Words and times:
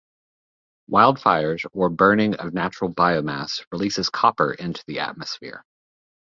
Wildfires 0.91 1.63
or 1.73 1.89
burning 1.91 2.33
of 2.37 2.55
natural 2.55 2.91
biomass 2.91 3.63
releases 3.71 4.09
copper 4.09 4.51
into 4.51 4.83
the 4.87 4.99
atmosphere. 5.01 5.63